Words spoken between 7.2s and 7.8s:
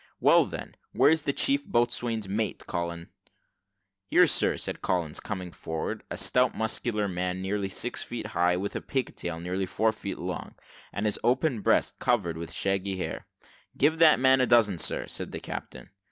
nearly